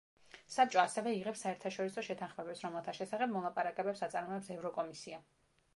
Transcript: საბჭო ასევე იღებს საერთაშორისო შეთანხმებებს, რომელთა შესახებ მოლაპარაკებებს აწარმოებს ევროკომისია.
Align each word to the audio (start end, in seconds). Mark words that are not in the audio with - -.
საბჭო 0.53 0.79
ასევე 0.83 1.13
იღებს 1.17 1.43
საერთაშორისო 1.47 2.05
შეთანხმებებს, 2.09 2.65
რომელთა 2.67 2.97
შესახებ 3.01 3.35
მოლაპარაკებებს 3.39 4.07
აწარმოებს 4.09 4.53
ევროკომისია. 4.59 5.25